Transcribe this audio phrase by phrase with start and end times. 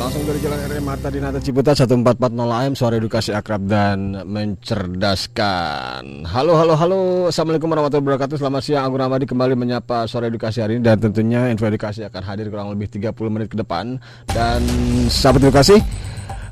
[0.00, 6.24] Langsung dari Jalan RM Marta Dinata Ciputat 1440 AM Suara Edukasi Akrab dan Mencerdaskan.
[6.24, 7.00] Halo halo halo.
[7.28, 8.40] Assalamualaikum warahmatullahi wabarakatuh.
[8.40, 12.22] Selamat siang Agung Ramadi kembali menyapa Suara Edukasi hari ini Dan tentunya info edukasi akan
[12.24, 14.00] hadir kurang lebih 30 menit ke depan.
[14.24, 14.64] Dan
[15.12, 15.76] sahabat edukasi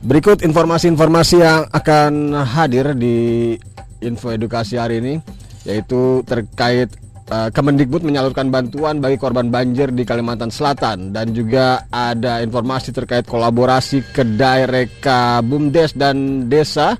[0.05, 3.57] Berikut informasi-informasi yang akan hadir di
[4.05, 5.25] info edukasi hari ini
[5.65, 6.93] Yaitu terkait
[7.29, 14.01] Kemendikbud menyalurkan bantuan bagi korban banjir di Kalimantan Selatan dan juga ada informasi terkait kolaborasi
[14.17, 16.97] kedai reka bumdes dan desa.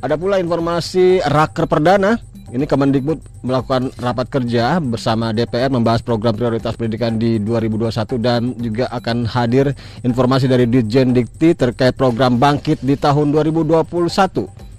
[0.00, 2.16] Ada pula informasi raker perdana.
[2.50, 8.88] Ini Kemendikbud melakukan rapat kerja bersama DPR membahas program prioritas pendidikan di 2021 dan juga
[8.90, 14.69] akan hadir informasi dari Ditjen Dikti terkait program bangkit di tahun 2021.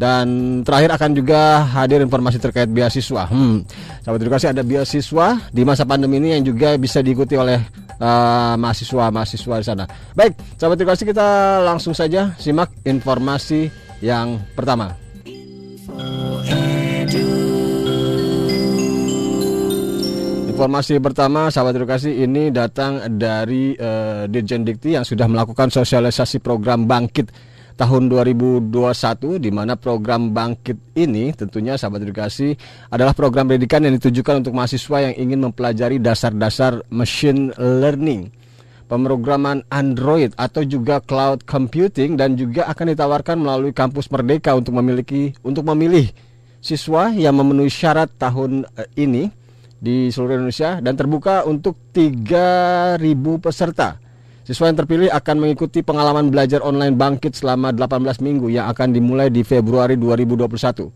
[0.00, 0.26] Dan
[0.64, 3.28] terakhir akan juga hadir informasi terkait beasiswa.
[3.28, 3.68] Hmm,
[4.00, 7.60] sahabat edukasi ada beasiswa di masa pandemi ini yang juga bisa diikuti oleh
[8.00, 9.84] uh, mahasiswa-mahasiswa di sana.
[10.16, 13.68] Baik, sahabat edukasi kita langsung saja simak informasi
[14.00, 14.96] yang pertama.
[20.48, 26.88] Informasi pertama, sahabat edukasi ini datang dari uh, Dirjen Dikti yang sudah melakukan sosialisasi program
[26.88, 32.54] bangkit tahun 2021 di mana program Bangkit ini tentunya sahabat edukasi
[32.90, 38.30] adalah program pendidikan yang ditujukan untuk mahasiswa yang ingin mempelajari dasar-dasar machine learning
[38.90, 45.30] pemrograman Android atau juga cloud computing dan juga akan ditawarkan melalui kampus Merdeka untuk memiliki
[45.46, 46.10] untuk memilih
[46.58, 49.30] siswa yang memenuhi syarat tahun eh, ini
[49.80, 53.00] di seluruh Indonesia dan terbuka untuk 3.000
[53.40, 53.96] peserta.
[54.50, 59.30] Siswa yang terpilih akan mengikuti pengalaman belajar online bangkit selama 18 minggu yang akan dimulai
[59.30, 60.90] di Februari 2021.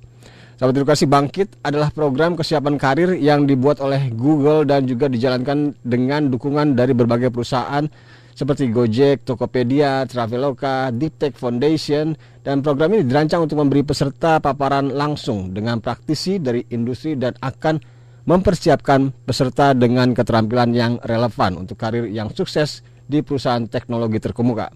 [0.58, 6.34] Sahabat edukasi bangkit adalah program kesiapan karir yang dibuat oleh Google dan juga dijalankan dengan
[6.34, 7.86] dukungan dari berbagai perusahaan
[8.34, 14.90] seperti Gojek, Tokopedia, Traveloka, Deep Tech Foundation dan program ini dirancang untuk memberi peserta paparan
[14.90, 17.78] langsung dengan praktisi dari industri dan akan
[18.26, 24.72] mempersiapkan peserta dengan keterampilan yang relevan untuk karir yang sukses di perusahaan teknologi terkemuka.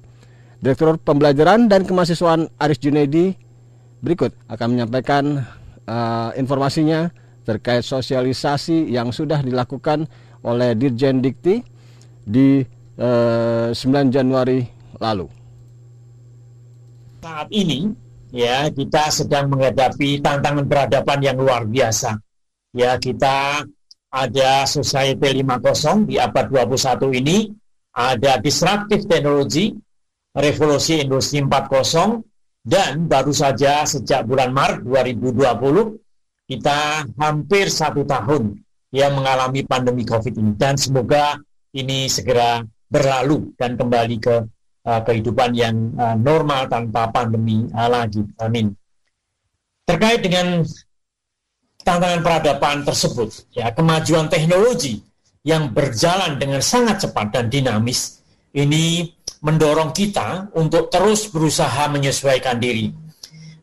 [0.58, 3.30] Direktur Pembelajaran dan Kemahasiswaan Aris Junedi
[4.02, 5.46] berikut akan menyampaikan
[5.86, 7.10] uh, informasinya
[7.46, 10.04] terkait sosialisasi yang sudah dilakukan
[10.44, 11.62] oleh Dirjen Dikti
[12.26, 12.60] di
[13.00, 14.66] uh, 9 Januari
[15.00, 15.26] lalu.
[17.24, 17.88] Saat ini
[18.34, 22.18] ya kita sedang menghadapi tantangan peradaban yang luar biasa.
[22.76, 23.64] Ya kita
[24.12, 27.38] ada Society 50 di abad 21 ini
[27.98, 29.74] ada disruptive teknologi,
[30.38, 32.22] revolusi industri 4.0,
[32.62, 35.98] dan baru saja sejak bulan Maret 2020
[36.48, 38.54] kita hampir satu tahun
[38.94, 41.36] yang mengalami pandemi COVID ini dan semoga
[41.74, 44.36] ini segera berlalu dan kembali ke
[44.88, 48.24] uh, kehidupan yang uh, normal tanpa pandemi uh, lagi.
[48.40, 48.72] Amin.
[49.84, 50.64] Terkait dengan
[51.84, 55.07] tantangan peradaban tersebut, ya kemajuan teknologi
[55.48, 58.20] yang berjalan dengan sangat cepat dan dinamis
[58.52, 59.08] ini
[59.40, 63.08] mendorong kita untuk terus berusaha menyesuaikan diri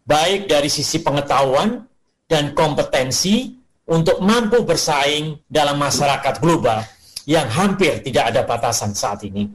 [0.05, 1.81] baik dari sisi pengetahuan
[2.29, 3.57] dan kompetensi
[3.89, 6.81] untuk mampu bersaing dalam masyarakat global
[7.25, 9.49] yang hampir tidak ada batasan saat ini.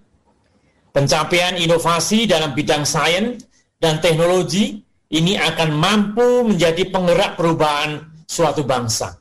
[0.91, 3.47] Pencapaian inovasi dalam bidang sains
[3.79, 4.83] dan teknologi
[5.15, 9.20] ini akan mampu menjadi penggerak perubahan suatu bangsa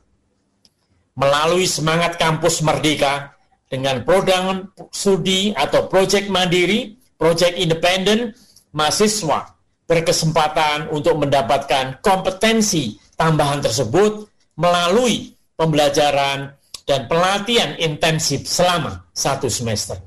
[1.18, 3.34] melalui semangat kampus merdeka
[3.70, 8.34] dengan program studi atau proyek mandiri, proyek independen,
[8.74, 9.54] mahasiswa
[9.86, 16.54] berkesempatan untuk mendapatkan kompetensi tambahan tersebut melalui pembelajaran
[16.86, 19.98] dan pelatihan intensif selama satu semester.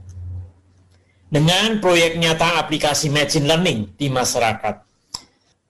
[1.27, 4.85] Dengan proyek nyata aplikasi machine learning di masyarakat,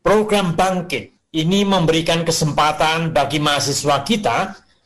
[0.03, 4.37] program Bangkit ini memberikan kesempatan bagi mahasiswa kita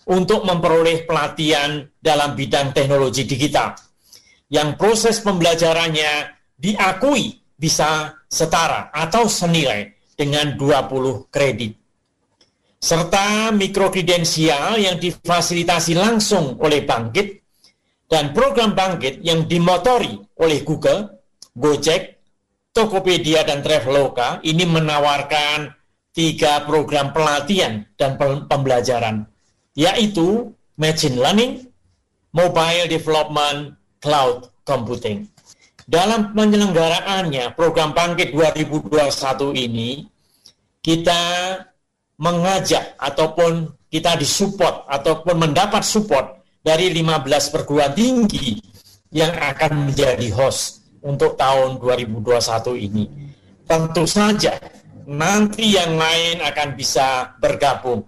[0.07, 3.75] untuk memperoleh pelatihan dalam bidang teknologi digital
[4.47, 11.75] yang proses pembelajarannya diakui bisa setara atau senilai dengan 20 kredit.
[12.77, 17.27] Serta mikrokredensial yang difasilitasi langsung oleh Bangkit
[18.07, 21.09] dan program Bangkit yang dimotori oleh Google,
[21.57, 22.21] Gojek,
[22.71, 25.73] Tokopedia dan Traveloka ini menawarkan
[26.13, 29.25] tiga program pelatihan dan pembelajaran,
[29.77, 31.69] yaitu Machine Learning,
[32.33, 35.29] Mobile Development, Cloud Computing.
[35.87, 40.03] Dalam penyelenggaraannya, program Bangkit 2021 ini,
[40.81, 41.21] kita
[42.17, 48.59] mengajak ataupun kita disupport ataupun mendapat support dari 15 perguruan tinggi
[49.15, 53.05] yang akan menjadi host untuk tahun 2021 ini.
[53.63, 54.59] Tentu saja
[55.07, 58.03] nanti yang lain akan bisa bergabung.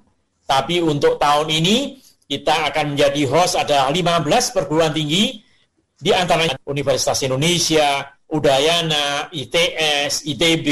[0.50, 5.46] Tapi untuk tahun ini kita akan menjadi host ada 15 perguruan tinggi
[5.94, 10.68] di antaranya Universitas Indonesia, Udayana, ITS, ITB,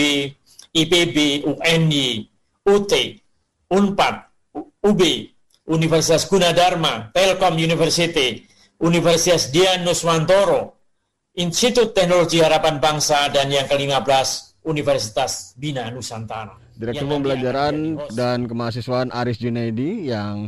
[0.74, 2.25] IPB, UNY,
[2.65, 2.91] UT,
[3.69, 4.15] UNPAD,
[4.81, 5.01] UB,
[5.69, 8.45] Universitas Gunadarma, Telkom University,
[8.81, 10.77] Universitas Dian Nuswantoro,
[11.38, 16.67] Institut Teknologi Harapan Bangsa, dan yang ke-15, Universitas Bina Nusantara.
[16.77, 20.45] Direktur Pembelajaran dan Kemahasiswaan Aris Junaidi yang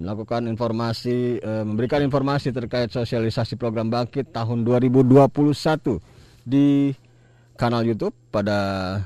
[0.00, 6.00] melakukan informasi, e, memberikan informasi terkait sosialisasi program Bangkit tahun 2021
[6.48, 6.96] di
[7.60, 8.56] kanal YouTube pada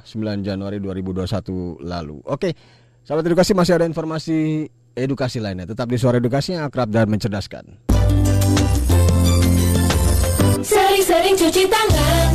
[0.06, 2.22] 9 Januari 2021 lalu.
[2.26, 2.54] Oke,
[3.02, 5.66] sahabat edukasi masih ada informasi edukasi lainnya.
[5.66, 7.82] Tetap di suara edukasi yang akrab dan mencerdaskan.
[10.62, 12.30] Sering-sering cuci tangan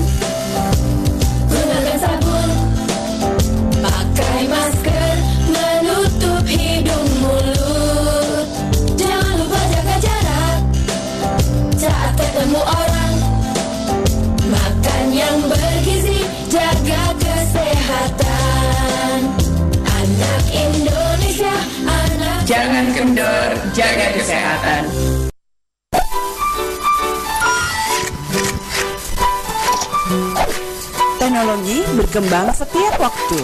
[33.05, 33.39] waktu.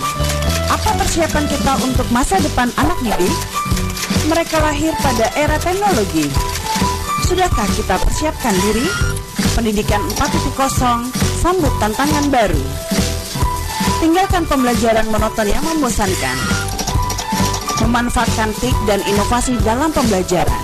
[0.73, 3.37] Apa persiapan kita untuk masa depan anak didik?
[4.25, 6.25] Mereka lahir pada era teknologi.
[7.29, 8.89] Sudahkah kita persiapkan diri?
[9.53, 11.05] Pendidikan 4.0
[11.37, 12.63] sambut tantangan baru.
[14.01, 16.37] Tinggalkan pembelajaran monoton yang membosankan.
[17.85, 20.61] Memanfaatkan TIK dan inovasi dalam pembelajaran.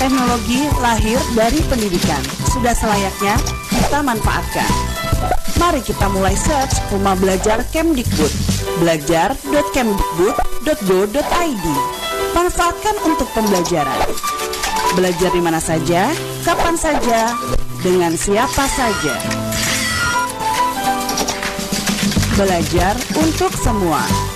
[0.00, 2.22] Teknologi lahir dari pendidikan.
[2.48, 3.36] Sudah selayaknya
[3.68, 4.97] kita manfaatkan.
[5.58, 8.30] Mari kita mulai search Rumah Belajar Kemdikbud.
[8.78, 11.66] Belajar.kemdikbud.go.id.
[12.30, 14.06] Manfaatkan untuk pembelajaran.
[14.94, 16.14] Belajar di mana saja,
[16.46, 17.34] kapan saja,
[17.82, 19.18] dengan siapa saja.
[22.38, 24.27] Belajar untuk semua.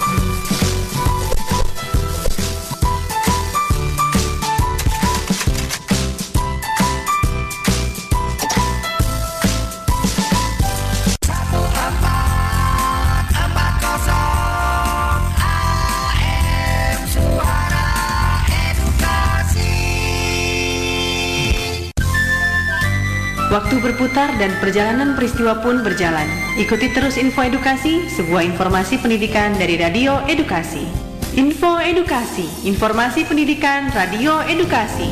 [23.52, 26.24] Waktu berputar dan perjalanan peristiwa pun berjalan.
[26.56, 30.88] Ikuti terus info edukasi, sebuah informasi pendidikan dari Radio Edukasi.
[31.36, 35.04] Info Edukasi, informasi pendidikan Radio Edukasi.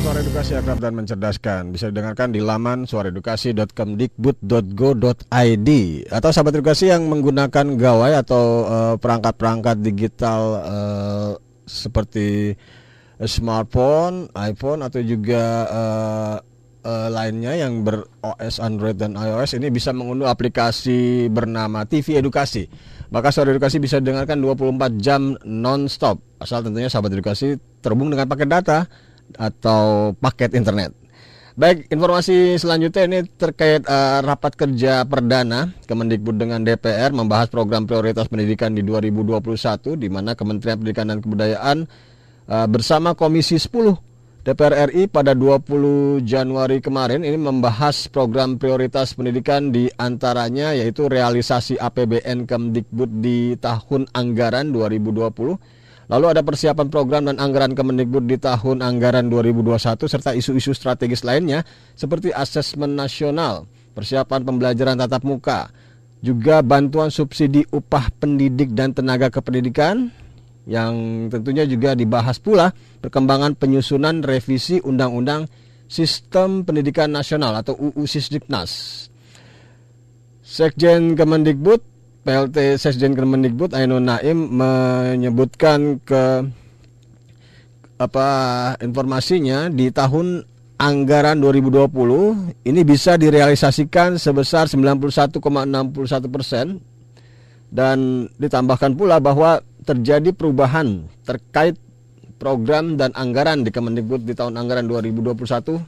[0.00, 5.70] Suara Edukasi akrab dan mencerdaskan bisa didengarkan di laman suaraedukasi.kemdikbud.go.id
[6.08, 11.36] atau sahabat edukasi yang menggunakan gawai atau eh, perangkat-perangkat digital uh,
[11.68, 12.56] seperti
[13.20, 16.40] smartphone, iPhone atau juga uh,
[16.86, 22.70] uh, lainnya yang ber OS Android dan iOS ini bisa mengunduh aplikasi bernama TV Edukasi.
[23.10, 28.50] Maka suara edukasi bisa dengarkan 24 jam non-stop asal tentunya sahabat edukasi terhubung dengan paket
[28.50, 28.78] data
[29.38, 30.90] atau paket internet.
[31.56, 38.28] Baik, informasi selanjutnya ini terkait uh, rapat kerja perdana Kemendikbud dengan DPR membahas program prioritas
[38.28, 39.40] pendidikan di 2021
[39.96, 41.88] di mana Kementerian Pendidikan dan Kebudayaan
[42.52, 43.72] uh, bersama Komisi 10
[44.46, 51.74] DPR RI pada 20 Januari kemarin ini membahas program prioritas pendidikan di antaranya yaitu realisasi
[51.82, 55.34] APBN Kemdikbud di tahun anggaran 2020.
[56.06, 61.66] Lalu ada persiapan program dan anggaran Kemendikbud di tahun anggaran 2021 serta isu-isu strategis lainnya
[61.98, 63.66] seperti asesmen nasional,
[63.98, 65.74] persiapan pembelajaran tatap muka,
[66.22, 70.14] juga bantuan subsidi upah pendidik dan tenaga kependidikan,
[70.66, 75.46] yang tentunya juga dibahas pula perkembangan penyusunan revisi Undang-Undang
[75.86, 79.06] Sistem Pendidikan Nasional atau UU Sisdiknas.
[80.42, 81.78] Sekjen Kemendikbud,
[82.26, 86.42] PLT Sekjen Kemendikbud Ainun Naim menyebutkan ke
[87.96, 88.28] apa
[88.82, 90.44] informasinya di tahun
[90.76, 95.40] anggaran 2020 ini bisa direalisasikan sebesar 91,61
[96.28, 96.76] persen
[97.72, 101.78] dan ditambahkan pula bahwa terjadi perubahan terkait
[102.36, 105.78] program dan anggaran di Kemendikbud di tahun anggaran 2021.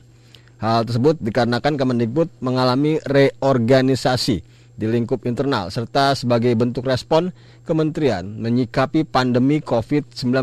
[0.59, 4.43] Hal tersebut dikarenakan Kemendikbud mengalami reorganisasi
[4.79, 7.35] di lingkup internal serta sebagai bentuk respon
[7.67, 10.35] kementerian menyikapi pandemi COVID-19.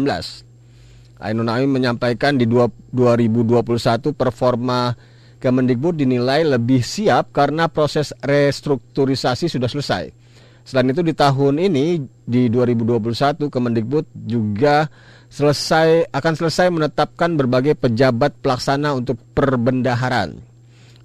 [1.23, 4.91] Ainun Naim menyampaikan di 2021 performa
[5.39, 10.24] Kemendikbud dinilai lebih siap karena proses restrukturisasi sudah selesai.
[10.65, 14.89] Selain itu di tahun ini di 2021 Kemendikbud juga
[15.29, 20.41] selesai akan selesai menetapkan berbagai pejabat pelaksana untuk perbendaharaan.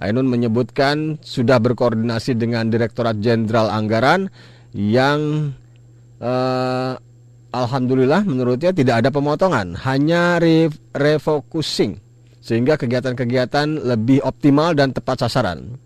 [0.01, 4.33] Ainun menyebutkan sudah berkoordinasi dengan Direktorat Jenderal Anggaran
[4.73, 5.53] yang
[6.25, 6.93] eh,
[7.53, 12.01] alhamdulillah menurutnya tidak ada pemotongan, hanya re refocusing
[12.41, 15.77] sehingga kegiatan-kegiatan lebih optimal dan tepat sasaran.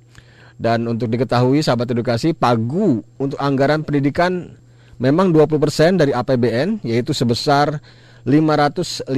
[0.55, 4.55] Dan untuk diketahui sahabat edukasi, pagu untuk anggaran pendidikan
[5.03, 7.83] memang 20% dari APBN yaitu sebesar
[8.23, 9.11] 550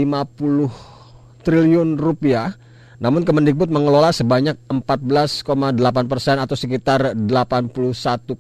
[1.45, 2.57] triliun rupiah.
[2.97, 5.77] Namun Kemendikbud mengelola sebanyak 14,8
[6.09, 8.33] persen atau sekitar 81,5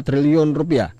[0.00, 0.96] triliun rupiah.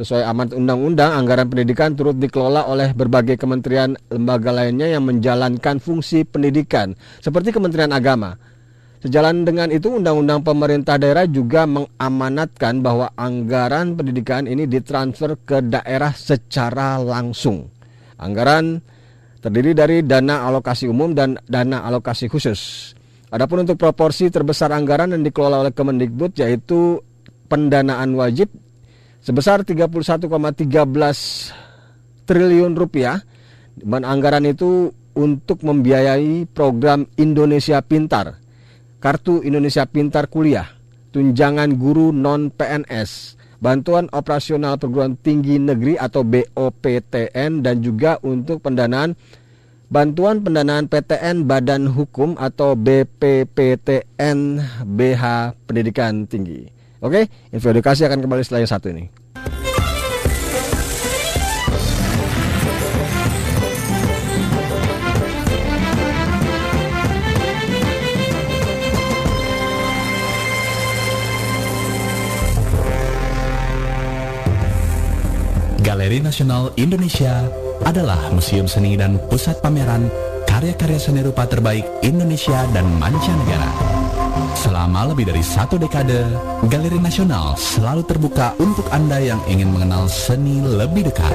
[0.00, 6.24] Sesuai amanat undang-undang, anggaran pendidikan turut dikelola oleh berbagai kementerian lembaga lainnya yang menjalankan fungsi
[6.24, 8.32] pendidikan, seperti Kementerian Agama.
[9.00, 16.12] Sejalan dengan itu, Undang-Undang Pemerintah Daerah juga mengamanatkan bahwa anggaran pendidikan ini ditransfer ke daerah
[16.12, 17.64] secara langsung.
[18.20, 18.76] Anggaran
[19.40, 22.92] terdiri dari dana alokasi umum dan dana alokasi khusus.
[23.32, 27.00] Adapun untuk proporsi terbesar anggaran yang dikelola oleh Kemendikbud yaitu
[27.48, 28.52] pendanaan wajib
[29.24, 30.68] sebesar 31,13
[32.28, 33.16] triliun rupiah.
[33.80, 38.49] Dan anggaran itu untuk membiayai program Indonesia Pintar
[39.00, 40.68] Kartu Indonesia Pintar Kuliah,
[41.16, 49.16] tunjangan guru non-PNS, bantuan operasional perguruan tinggi negeri atau BOPTN dan juga untuk pendanaan
[49.88, 54.38] bantuan pendanaan PTN Badan Hukum atau BPPTN
[54.84, 55.24] BH
[55.64, 56.68] Pendidikan Tinggi.
[57.00, 59.19] Oke, info edukasi akan kembali setelah yang satu ini.
[76.10, 77.46] Galeri Nasional Indonesia
[77.86, 80.10] adalah museum seni dan pusat pameran
[80.42, 83.70] karya-karya seni rupa terbaik Indonesia dan mancanegara.
[84.58, 86.26] Selama lebih dari satu dekade,
[86.66, 91.30] Galeri Nasional selalu terbuka untuk Anda yang ingin mengenal seni lebih dekat.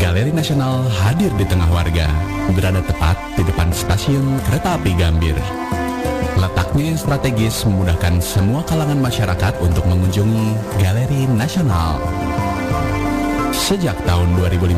[0.00, 2.08] Galeri Nasional hadir di tengah warga,
[2.56, 5.36] berada tepat di depan stasiun kereta api Gambir.
[6.40, 12.29] Letaknya yang strategis memudahkan semua kalangan masyarakat untuk mengunjungi Galeri Nasional.
[13.60, 14.72] Sejak tahun 2015,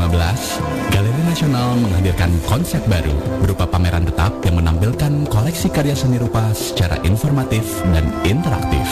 [0.91, 6.99] Galeri Nasional menghadirkan konsep baru berupa pameran tetap yang menampilkan koleksi karya seni rupa secara
[7.07, 7.63] informatif
[7.95, 8.83] dan interaktif.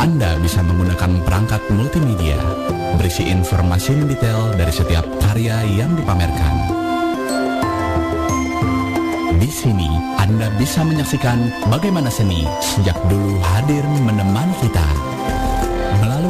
[0.00, 2.40] Anda bisa menggunakan perangkat multimedia
[2.96, 6.72] berisi informasi mendetail dari setiap karya yang dipamerkan.
[9.36, 15.11] Di sini, Anda bisa menyaksikan bagaimana seni sejak dulu hadir menemani kita.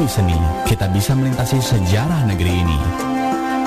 [0.02, 2.78] Melalui seni, kita bisa melintasi sejarah negeri ini.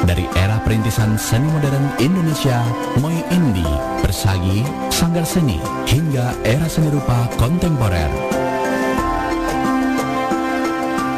[0.03, 2.59] Dari era perintisan seni modern Indonesia,
[2.99, 3.63] Moi Indi,
[4.03, 8.11] Persagi, Sanggar Seni, hingga era seni rupa kontemporer.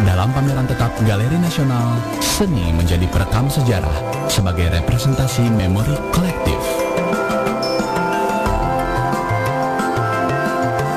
[0.06, 6.62] Dalam pameran tetap Galeri Nasional, seni menjadi perekam sejarah sebagai representasi memori kolektif.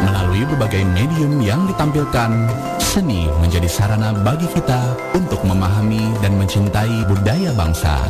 [0.04, 2.52] Melalui berbagai medium yang ditampilkan,
[2.90, 8.02] seni menjadi sarana bagi kita untuk memahami dan mencintai budaya bangsa.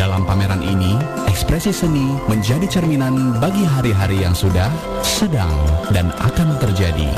[0.00, 0.96] Dalam pameran ini,
[1.28, 4.72] ekspresi seni menjadi cerminan bagi hari-hari yang sudah,
[5.04, 5.52] sedang,
[5.92, 7.12] dan akan terjadi.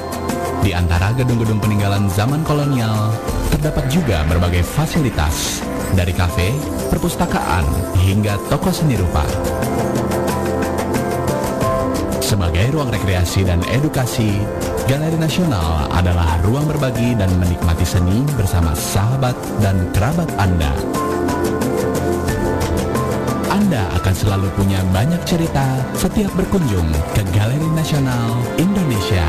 [0.67, 3.15] Di antara gedung-gedung peninggalan zaman kolonial,
[3.55, 5.63] terdapat juga berbagai fasilitas,
[5.95, 6.51] dari kafe,
[6.91, 7.63] perpustakaan,
[8.03, 9.23] hingga toko seni rupa.
[12.25, 14.41] Sebagai ruang rekreasi dan edukasi,
[14.89, 20.73] Galeri Nasional adalah ruang berbagi dan menikmati seni bersama sahabat dan kerabat Anda.
[23.53, 29.29] Anda akan selalu punya banyak cerita setiap berkunjung ke Galeri Nasional Indonesia.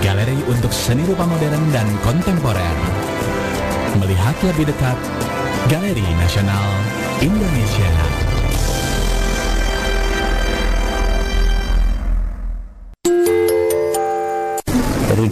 [0.00, 2.76] Galeri untuk seni rupa modern dan kontemporer.
[4.00, 4.96] Melihat lebih dekat,
[5.68, 6.72] Galeri Nasional
[7.20, 8.23] Indonesia.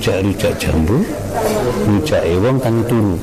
[0.02, 0.98] Rujak-rujak jambu
[1.86, 3.14] rujak ewong kang turu.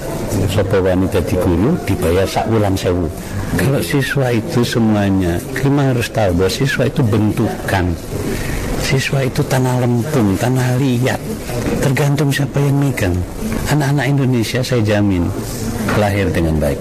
[0.48, 3.12] Sapa wanita di guru dibayar sak wulan sewu.
[3.60, 7.86] Kalau siswa itu semuanya kita harus tahu bahwa siswa itu bentukan?
[8.80, 11.20] Siswa itu tanah lempung tanah liat.
[11.84, 13.16] Tergantung siapa yang megang.
[13.76, 15.28] Anak-anak Indonesia saya jamin
[16.00, 16.80] lahir dengan baik.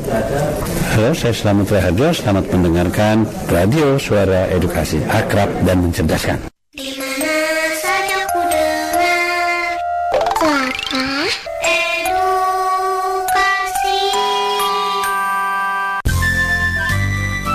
[0.94, 6.57] Halo saya Selamat Raharjo selamat mendengarkan radio suara edukasi akrab dan mencerdaskan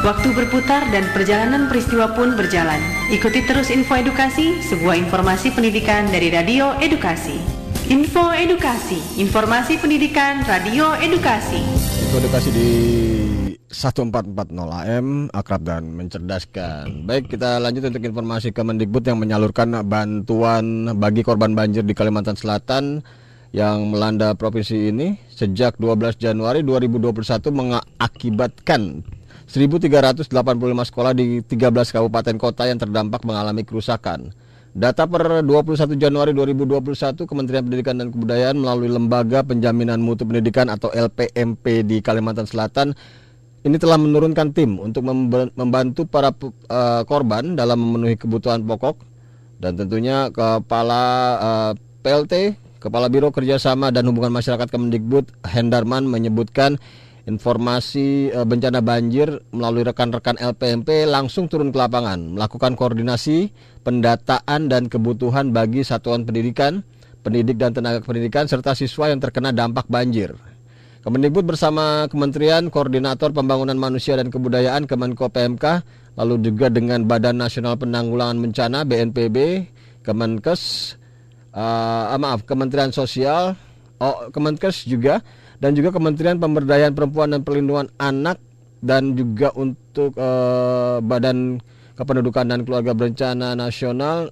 [0.04, 2.84] Waktu berputar dan perjalanan peristiwa pun berjalan.
[3.08, 7.40] Ikuti terus info edukasi, sebuah informasi pendidikan dari Radio Edukasi.
[7.88, 11.64] Info Edukasi, informasi pendidikan Radio Edukasi.
[12.04, 12.72] Info edukasi di
[13.72, 14.44] 1440
[14.76, 17.08] AM akrab dan mencerdaskan.
[17.08, 23.00] Baik, kita lanjut untuk informasi Kemendikbud yang menyalurkan bantuan bagi korban banjir di Kalimantan Selatan
[23.56, 29.00] yang melanda provinsi ini sejak 12 Januari 2021 mengakibatkan
[29.54, 30.34] 1.385
[30.90, 34.34] sekolah di 13 kabupaten kota yang terdampak mengalami kerusakan.
[34.74, 40.90] Data per 21 Januari 2021 Kementerian Pendidikan dan Kebudayaan melalui Lembaga Penjaminan Mutu Pendidikan atau
[40.90, 42.98] LPMP di Kalimantan Selatan
[43.62, 45.06] ini telah menurunkan tim untuk
[45.54, 49.06] membantu para eh, korban dalam memenuhi kebutuhan pokok
[49.62, 51.06] dan tentunya kepala
[51.38, 52.34] eh, PLT
[52.84, 56.76] Kepala Biro Kerjasama dan Hubungan Masyarakat Kemendikbud Hendarman menyebutkan
[57.24, 63.52] informasi eh, bencana banjir melalui rekan-rekan LPMP langsung turun ke lapangan melakukan koordinasi
[63.84, 66.84] pendataan dan kebutuhan bagi satuan pendidikan,
[67.24, 70.36] pendidik dan tenaga pendidikan serta siswa yang terkena dampak banjir.
[71.04, 75.84] Kemendikbud bersama Kementerian Koordinator Pembangunan Manusia dan Kebudayaan Kemenko PMK,
[76.16, 79.68] lalu juga dengan Badan Nasional Penanggulangan Bencana BNPB,
[80.00, 80.96] Kemenkes,
[81.52, 83.52] eh, maaf Kementerian Sosial,
[84.00, 85.20] oh, Kemenkes juga,
[85.64, 88.36] dan juga Kementerian Pemberdayaan Perempuan dan Perlindungan Anak
[88.84, 91.64] dan juga untuk eh, Badan
[91.96, 94.28] Kependudukan dan Keluarga Berencana Nasional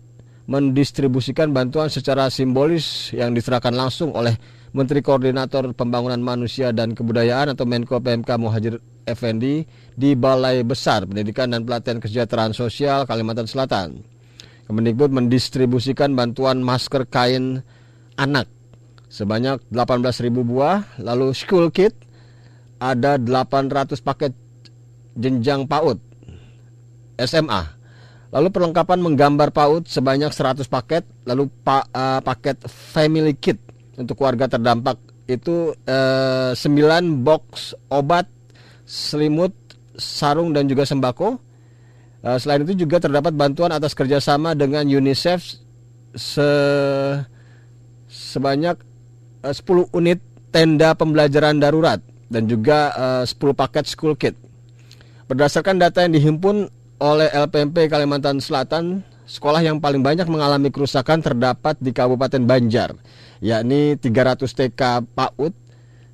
[0.51, 4.35] mendistribusikan bantuan secara simbolis yang diserahkan langsung oleh
[4.75, 8.75] Menteri Koordinator Pembangunan Manusia dan Kebudayaan atau Menko PMK Muhajir
[9.07, 9.63] Effendi
[9.95, 14.03] di Balai Besar Pendidikan dan Pelatihan Kesejahteraan Sosial Kalimantan Selatan.
[14.67, 17.63] Kemendikbud mendistribusikan bantuan masker kain
[18.19, 18.51] anak
[19.11, 21.91] sebanyak 18.000 buah, lalu school kit
[22.79, 24.31] ada 800 paket
[25.19, 25.99] jenjang PAUD
[27.19, 27.61] SMA.
[28.31, 33.59] Lalu perlengkapan menggambar PAUD sebanyak 100 paket, lalu pa, eh, paket family kit
[33.99, 34.95] untuk keluarga terdampak
[35.27, 38.31] itu eh, 9 box obat,
[38.87, 39.51] selimut,
[39.99, 41.35] sarung dan juga sembako.
[42.23, 45.59] Eh, selain itu juga terdapat bantuan atas kerjasama dengan UNICEF
[46.15, 46.49] se
[48.07, 48.90] sebanyak
[49.43, 50.19] eh, 10 unit
[50.51, 51.99] tenda pembelajaran darurat
[52.31, 54.33] dan juga eh, 10 paket school kit.
[55.27, 56.67] Berdasarkan data yang dihimpun
[57.01, 62.93] oleh LPMP Kalimantan Selatan, sekolah yang paling banyak mengalami kerusakan terdapat di Kabupaten Banjar,
[63.39, 64.81] yakni 300 TK
[65.15, 65.53] PAUD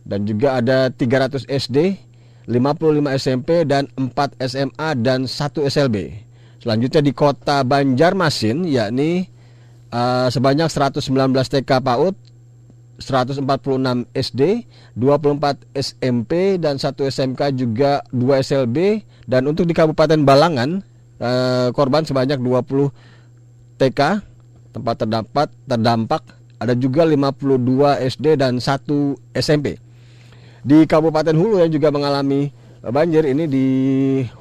[0.07, 1.99] dan juga ada 300 SD,
[2.47, 6.23] 55 SMP dan 4 SMA dan 1 SLB.
[6.63, 9.27] Selanjutnya di Kota Banjarmasin yakni
[9.91, 11.03] eh, sebanyak 119
[11.35, 12.15] TK PAUD,
[12.97, 13.45] 146
[14.13, 14.65] SD,
[14.97, 20.81] 24 SMP dan 1 SMK juga 2 SLB dan untuk di Kabupaten Balangan
[21.21, 22.89] eh, korban sebanyak 20
[23.77, 24.01] TK
[24.73, 26.23] tempat terdampak terdampak
[26.57, 29.77] ada juga 52 SD dan 1 SMP.
[30.65, 32.49] Di Kabupaten Hulu yang juga mengalami
[32.81, 33.65] eh, banjir ini di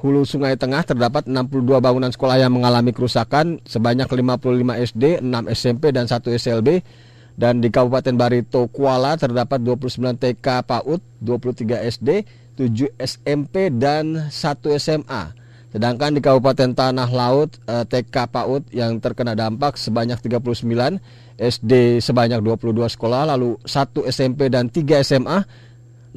[0.01, 5.93] Hulu Sungai Tengah terdapat 62 bangunan sekolah yang mengalami kerusakan sebanyak 55 SD, 6 SMP
[5.93, 6.81] dan 1 SLB
[7.37, 12.09] dan di Kabupaten Barito Kuala terdapat 29 TK PAUD, 23 SD,
[12.57, 15.37] 7 SMP dan 1 SMA.
[15.69, 20.65] Sedangkan di Kabupaten Tanah Laut eh, TK PAUD yang terkena dampak sebanyak 39,
[21.37, 25.45] SD sebanyak 22 sekolah, lalu 1 SMP dan 3 SMA.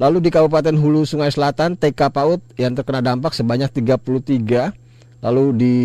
[0.01, 4.73] Lalu di Kabupaten Hulu Sungai Selatan TK PAUD yang terkena dampak sebanyak 33,
[5.21, 5.77] lalu di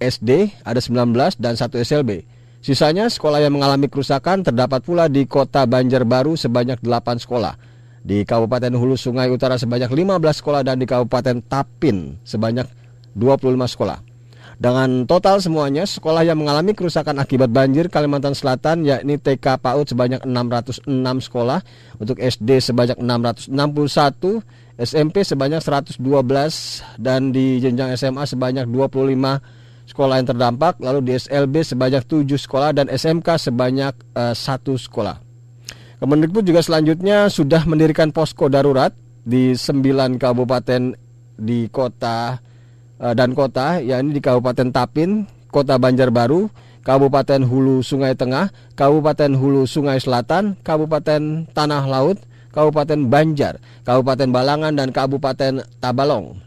[0.00, 2.37] SD ada 19 dan 1 SLB.
[2.58, 7.54] Sisanya sekolah yang mengalami kerusakan terdapat pula di Kota Banjarbaru sebanyak 8 sekolah.
[8.02, 12.66] Di Kabupaten Hulu Sungai Utara sebanyak 15 sekolah dan di Kabupaten Tapin sebanyak
[13.14, 13.98] 25 sekolah.
[14.58, 20.20] Dengan total semuanya sekolah yang mengalami kerusakan akibat banjir Kalimantan Selatan yakni TK PAUD sebanyak
[20.26, 20.82] 606
[21.30, 21.62] sekolah,
[22.02, 24.42] untuk SD sebanyak 661,
[24.82, 26.02] SMP sebanyak 112
[26.98, 29.57] dan di jenjang SMA sebanyak 25
[29.88, 35.16] sekolah yang terdampak, lalu di SLB sebanyak 7 sekolah dan SMK sebanyak uh, satu sekolah.
[35.98, 38.92] Kemendikbud juga selanjutnya sudah mendirikan posko darurat
[39.24, 40.94] di 9 kabupaten
[41.40, 42.36] di kota
[43.00, 46.50] uh, dan kota, yakni di Kabupaten Tapin, Kota Banjarbaru,
[46.84, 52.20] Kabupaten Hulu Sungai Tengah, Kabupaten Hulu Sungai Selatan, Kabupaten Tanah Laut,
[52.52, 56.40] Kabupaten Banjar, Kabupaten Balangan, dan Kabupaten Tabalong.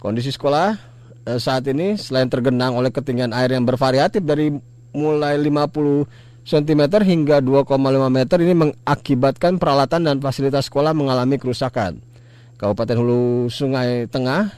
[0.00, 0.89] Kondisi sekolah eh,
[1.26, 4.54] saat ini selain tergenang oleh ketinggian air yang bervariatif dari
[4.96, 6.08] mulai 50
[6.44, 7.68] cm hingga 2,5
[8.08, 12.00] meter ini mengakibatkan peralatan dan fasilitas sekolah mengalami kerusakan.
[12.56, 14.52] Kabupaten Hulu Sungai Tengah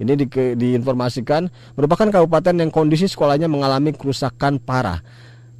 [0.00, 5.04] ini di, diinformasikan merupakan kabupaten yang kondisi sekolahnya mengalami kerusakan parah.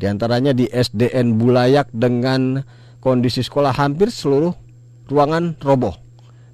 [0.01, 2.65] Di antaranya di SDN Bulayak dengan
[3.05, 4.57] kondisi sekolah hampir seluruh
[5.13, 5.93] ruangan roboh.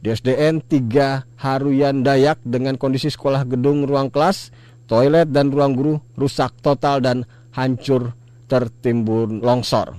[0.00, 4.52] Di SDN 3 Haruyan Dayak dengan kondisi sekolah gedung ruang kelas,
[4.86, 8.14] toilet dan ruang guru rusak total dan hancur
[8.46, 9.96] tertimbun longsor.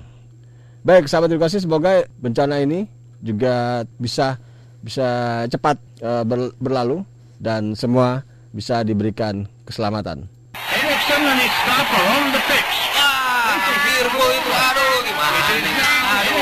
[0.88, 2.88] Baik, sahabat edukasi, semoga bencana ini
[3.20, 4.40] juga bisa
[4.80, 6.24] bisa cepat uh,
[6.62, 7.04] berlalu
[7.42, 8.24] dan semua
[8.56, 10.32] bisa diberikan keselamatan.
[13.98, 15.40] Virgo itu aduh gimana
[16.22, 16.38] Aduh.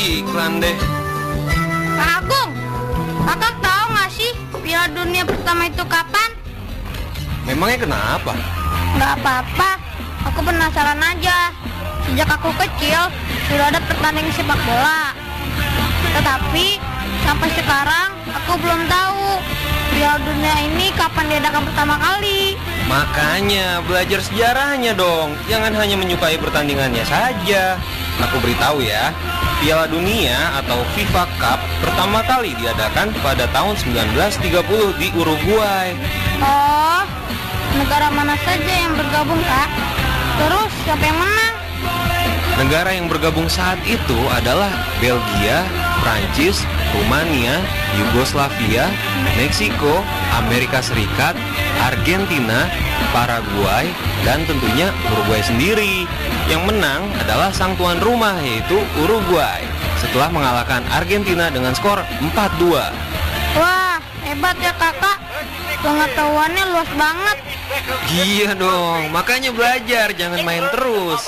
[0.00, 0.76] Iklan deh.
[2.00, 2.50] Kak Agung,
[3.28, 4.32] kakak tahu nggak sih
[4.64, 6.30] Piala Dunia pertama itu kapan?
[7.44, 8.32] Memangnya kenapa?
[8.96, 9.70] Nggak apa-apa,
[10.24, 11.52] aku penasaran aja.
[12.08, 13.12] Sejak aku kecil
[13.52, 15.12] sudah ada pertandingan sepak bola.
[16.16, 16.80] Tetapi
[17.22, 19.38] sampai sekarang aku belum tahu
[19.94, 22.56] Piala Dunia ini kapan diadakan pertama kali.
[22.88, 25.36] Makanya belajar sejarahnya dong.
[25.46, 27.78] Jangan hanya menyukai pertandingannya saja.
[28.20, 29.14] Aku beritahu ya,
[29.60, 34.56] Piala Dunia atau FIFA Cup pertama kali diadakan pada tahun 1930
[34.96, 35.92] di Uruguay.
[36.40, 37.04] Oh,
[37.76, 39.68] negara mana saja yang bergabung, Kak?
[40.40, 41.54] Terus siapa yang menang?
[42.56, 45.68] Negara yang bergabung saat itu adalah Belgia,
[46.00, 46.64] Prancis,
[46.96, 47.60] Rumania,
[47.96, 48.88] Yugoslavia,
[49.36, 50.02] Meksiko,
[50.36, 51.36] Amerika Serikat,
[51.80, 52.68] Argentina,
[53.12, 53.88] Paraguay,
[54.24, 56.04] dan tentunya Uruguay sendiri.
[56.50, 59.62] Yang menang adalah sang tuan rumah yaitu Uruguay
[60.00, 62.00] setelah mengalahkan Argentina dengan skor
[62.34, 63.60] 4-2.
[63.60, 65.18] Wah, hebat ya kakak.
[65.80, 67.38] Pengetahuannya luas banget.
[68.10, 71.24] Iya dong, makanya belajar, jangan main terus.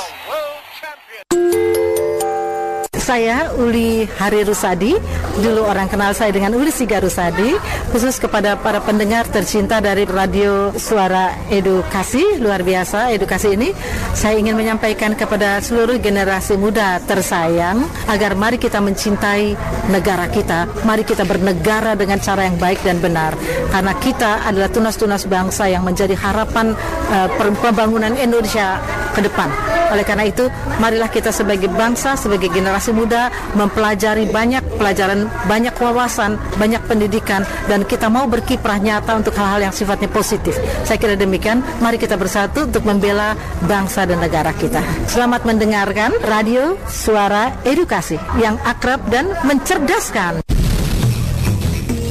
[3.02, 4.94] Saya Uli Hari Rusadi,
[5.42, 7.50] dulu orang kenal saya dengan Uli Siga Rusadi,
[7.90, 13.74] khusus kepada para pendengar tercinta dari Radio Suara Edukasi, luar biasa edukasi ini,
[14.14, 19.58] saya ingin menyampaikan kepada seluruh generasi muda tersayang, agar mari kita mencintai
[19.90, 23.34] negara kita, mari kita bernegara dengan cara yang baik dan benar,
[23.74, 26.78] karena kita adalah tunas-tunas bangsa yang menjadi harapan
[27.10, 27.26] uh,
[27.58, 28.78] pembangunan Indonesia
[29.12, 29.48] ke depan.
[29.92, 30.48] Oleh karena itu,
[30.80, 37.84] marilah kita sebagai bangsa, sebagai generasi muda mempelajari banyak pelajaran, banyak wawasan, banyak pendidikan dan
[37.84, 40.56] kita mau berkiprah nyata untuk hal-hal yang sifatnya positif.
[40.88, 41.60] Saya kira demikian.
[41.84, 43.36] Mari kita bersatu untuk membela
[43.68, 44.80] bangsa dan negara kita.
[45.04, 50.40] Selamat mendengarkan Radio Suara Edukasi yang akrab dan mencerdaskan.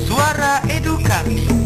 [0.06, 1.61] Suara Edukasi.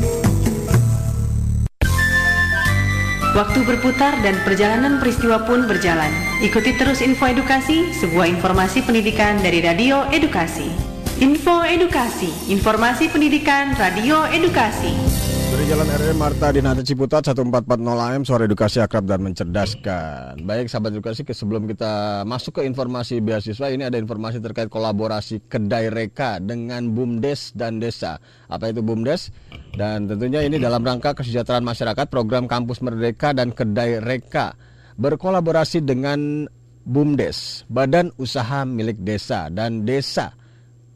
[3.36, 6.08] Waktu berputar dan perjalanan peristiwa pun berjalan.
[6.40, 10.72] Ikuti terus info edukasi, sebuah informasi pendidikan dari Radio Edukasi.
[11.20, 15.15] Info Edukasi, informasi pendidikan Radio Edukasi.
[15.56, 20.44] Dari Jalan RE Marta Dinata Ciputat 1440 AM Suara Edukasi Akrab dan Mencerdaskan.
[20.44, 25.88] Baik sahabat edukasi, sebelum kita masuk ke informasi beasiswa ini ada informasi terkait kolaborasi kedai
[25.88, 28.20] reka dengan BUMDes dan desa.
[28.52, 29.32] Apa itu BUMDes?
[29.80, 34.60] Dan tentunya ini dalam rangka kesejahteraan masyarakat program Kampus Merdeka dan Kedai Reka
[35.00, 36.52] berkolaborasi dengan
[36.84, 40.36] BUMDes, Badan Usaha Milik Desa dan Desa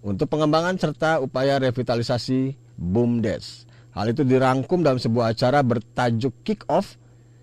[0.04, 3.69] untuk pengembangan serta upaya revitalisasi BUMDes.
[4.00, 6.96] Hal itu dirangkum dalam sebuah acara bertajuk Kick Off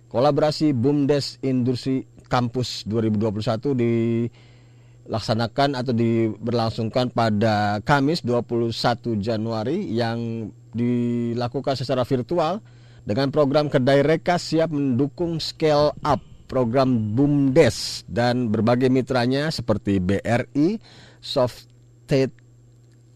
[0.09, 2.01] kolaborasi BUMDes Industri
[2.33, 8.73] Kampus 2021 dilaksanakan atau diberlangsungkan pada Kamis 21
[9.21, 12.65] Januari yang dilakukan secara virtual
[13.05, 20.81] dengan program Kedai Reka siap mendukung scale up program BUMDes dan berbagai mitranya seperti BRI,
[21.21, 22.33] Softed,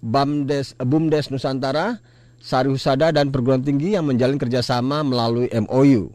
[0.05, 2.10] BUMDes, BUMDes Nusantara,
[2.41, 6.09] Sari Husada dan perguruan tinggi yang menjalin kerjasama melalui MOU.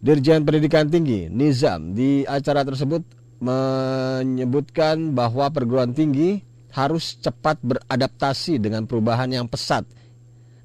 [0.00, 3.00] Dirjen Pendidikan Tinggi Nizam di acara tersebut
[3.40, 6.44] menyebutkan bahwa perguruan tinggi
[6.76, 9.88] harus cepat beradaptasi dengan perubahan yang pesat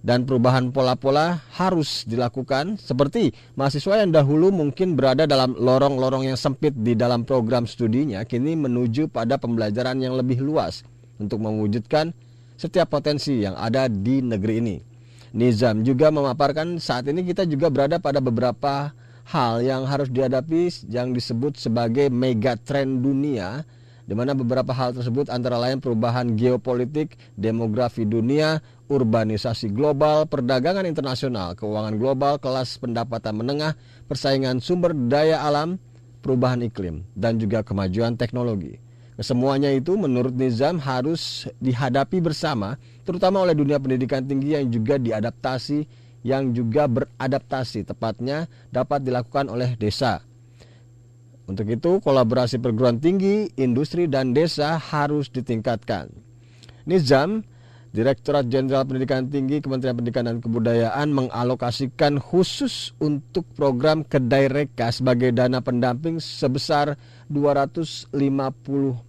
[0.05, 6.77] dan perubahan pola-pola harus dilakukan seperti mahasiswa yang dahulu mungkin berada dalam lorong-lorong yang sempit
[6.77, 10.85] di dalam program studinya kini menuju pada pembelajaran yang lebih luas
[11.17, 12.13] untuk mewujudkan
[12.55, 14.77] setiap potensi yang ada di negeri ini.
[15.35, 18.95] Nizam juga memaparkan saat ini kita juga berada pada beberapa
[19.27, 23.67] hal yang harus dihadapi yang disebut sebagai mega trend dunia
[24.05, 31.57] di mana beberapa hal tersebut antara lain perubahan geopolitik, demografi dunia, urbanisasi global, perdagangan internasional,
[31.57, 33.73] keuangan global, kelas pendapatan menengah,
[34.05, 35.81] persaingan sumber daya alam,
[36.21, 38.84] perubahan iklim, dan juga kemajuan teknologi.
[39.15, 42.75] Kesemuanya itu menurut Nizam harus dihadapi bersama,
[43.07, 45.87] terutama oleh dunia pendidikan tinggi yang juga diadaptasi,
[46.27, 50.19] yang juga beradaptasi, tepatnya dapat dilakukan oleh desa,
[51.45, 56.09] untuk itu, kolaborasi perguruan tinggi, industri, dan desa harus ditingkatkan.
[56.89, 57.45] Nizam,
[57.95, 65.31] Direktorat Jenderal Pendidikan Tinggi Kementerian Pendidikan dan Kebudayaan mengalokasikan khusus untuk program Kedai Reka sebagai
[65.31, 68.13] dana pendamping sebesar 250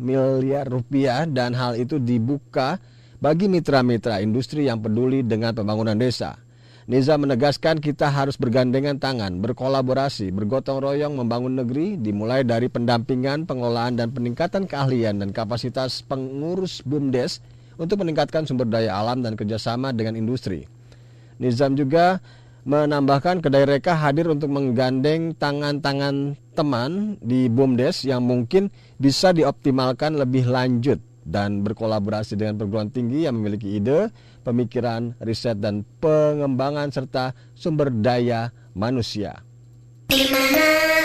[0.00, 2.80] miliar rupiah dan hal itu dibuka
[3.20, 6.40] bagi mitra-mitra industri yang peduli dengan pembangunan desa.
[6.86, 13.98] Niza menegaskan kita harus bergandengan tangan, berkolaborasi, bergotong royong membangun negeri dimulai dari pendampingan, pengelolaan
[13.98, 17.42] dan peningkatan keahlian dan kapasitas pengurus BUMDes
[17.74, 20.70] untuk meningkatkan sumber daya alam dan kerjasama dengan industri.
[21.42, 22.22] Nizam juga
[22.66, 30.50] menambahkan kedai reka hadir untuk menggandeng tangan-tangan teman di BUMDes yang mungkin bisa dioptimalkan lebih
[30.50, 34.10] lanjut dan berkolaborasi dengan perguruan tinggi yang memiliki ide,
[34.42, 39.46] pemikiran, riset, dan pengembangan serta sumber daya manusia.
[40.10, 40.26] Di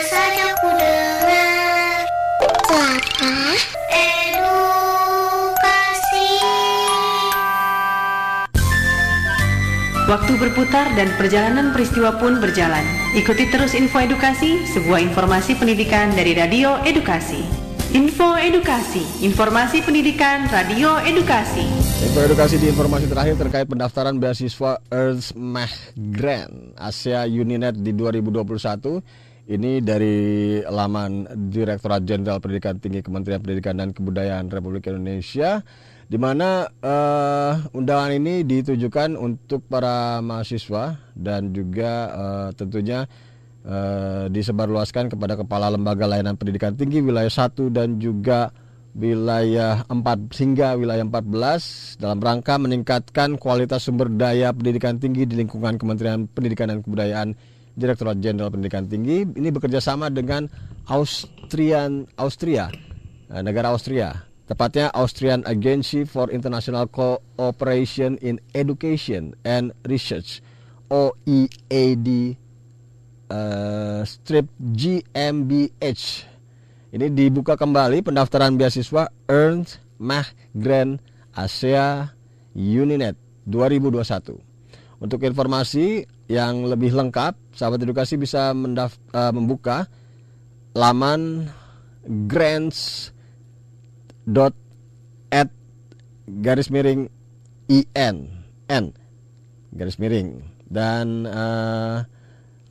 [0.06, 2.06] saja ku dengar
[2.42, 4.21] edukasi.
[10.12, 12.84] Waktu berputar dan perjalanan peristiwa pun berjalan.
[13.16, 17.40] Ikuti terus info edukasi, sebuah informasi pendidikan dari Radio Edukasi.
[17.96, 21.64] Info Edukasi, Informasi Pendidikan Radio Edukasi.
[22.04, 29.48] Info Edukasi di informasi terakhir terkait pendaftaran beasiswa Earth Mah Grant Asia Uninet di 2021.
[29.48, 35.64] Ini dari laman Direktorat Jenderal Pendidikan Tinggi Kementerian Pendidikan dan Kebudayaan Republik Indonesia
[36.12, 43.08] di mana uh, undangan ini ditujukan untuk para mahasiswa dan juga uh, tentunya
[43.64, 48.52] uh, disebarluaskan kepada kepala lembaga layanan pendidikan tinggi wilayah 1 dan juga
[48.92, 50.04] wilayah 4
[50.36, 56.76] hingga wilayah 14 dalam rangka meningkatkan kualitas sumber daya pendidikan tinggi di lingkungan Kementerian Pendidikan
[56.76, 57.40] dan Kebudayaan
[57.80, 59.24] Direktorat Jenderal Pendidikan Tinggi.
[59.24, 60.52] Ini bekerja sama dengan
[60.92, 62.68] Austrian Austria
[63.32, 70.44] negara Austria tepatnya Austrian Agency for International Cooperation in Education and Research
[70.92, 72.36] OEAD
[73.32, 76.04] uh, strip GmbH.
[76.92, 81.00] Ini dibuka kembali pendaftaran beasiswa Ernst Mach Grand
[81.32, 82.12] Asia
[82.52, 83.16] Uninet
[83.48, 84.36] 2021.
[85.00, 89.88] Untuk informasi yang lebih lengkap, sahabat edukasi bisa mendaf uh, membuka
[90.76, 91.48] laman
[92.28, 93.10] grants
[94.32, 94.56] dot
[95.28, 95.52] at
[96.28, 97.12] garis miring
[97.68, 98.16] in
[98.72, 98.96] n
[99.76, 100.48] garis miring.
[100.72, 102.08] Dan uh,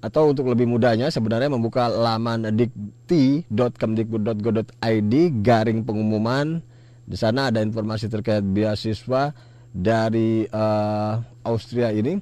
[0.01, 6.65] atau untuk lebih mudahnya sebenarnya membuka laman dikti.kemdikbud.go.id garing pengumuman.
[7.05, 9.37] Di sana ada informasi terkait beasiswa
[9.69, 12.17] dari uh, Austria ini.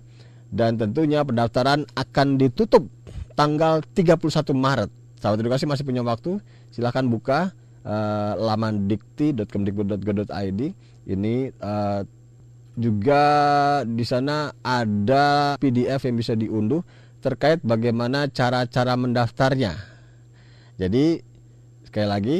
[0.48, 2.88] Dan tentunya pendaftaran akan ditutup
[3.36, 4.16] tanggal 31
[4.56, 4.88] Maret.
[5.20, 6.40] Sahabat edukasi masih punya waktu,
[6.72, 7.52] silahkan buka
[7.84, 10.60] uh, laman dikti.kemdikbud.go.id.
[11.08, 12.00] Ini uh,
[12.78, 13.24] juga
[13.82, 16.86] di sana ada PDF yang bisa diunduh
[17.18, 19.74] terkait bagaimana cara-cara mendaftarnya.
[20.78, 21.18] Jadi
[21.82, 22.38] sekali lagi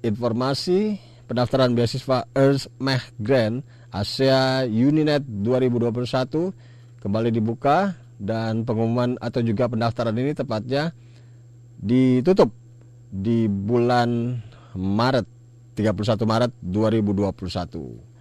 [0.00, 0.96] informasi
[1.28, 3.60] pendaftaran beasiswa Earth Meh Grant
[3.92, 10.96] Asia Uninet 2021 kembali dibuka dan pengumuman atau juga pendaftaran ini tepatnya
[11.76, 12.48] ditutup
[13.12, 14.40] di bulan
[14.74, 15.26] Maret
[15.74, 18.14] 31 Maret 2021.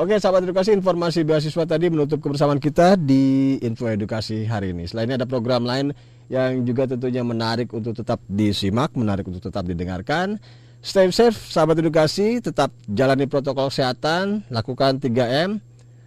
[0.00, 4.88] Oke sahabat edukasi informasi beasiswa tadi menutup kebersamaan kita di Info Edukasi hari ini.
[4.88, 5.92] Selain ini ada program lain
[6.32, 10.40] yang juga tentunya menarik untuk tetap disimak, menarik untuk tetap didengarkan.
[10.80, 15.60] Stay safe sahabat edukasi, tetap jalani protokol kesehatan, lakukan 3M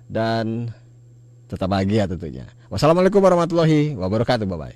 [0.10, 0.74] dan
[1.46, 2.50] tetap bahagia tentunya.
[2.74, 4.50] Wassalamualaikum warahmatullahi wabarakatuh.
[4.50, 4.74] Bye bye.